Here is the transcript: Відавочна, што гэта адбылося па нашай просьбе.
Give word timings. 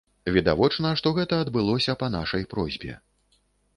Відавочна, 0.35 0.93
што 1.01 1.11
гэта 1.19 1.39
адбылося 1.45 1.97
па 2.05 2.13
нашай 2.17 2.49
просьбе. 2.55 2.93